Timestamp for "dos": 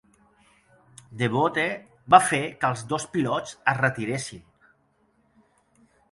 2.93-3.05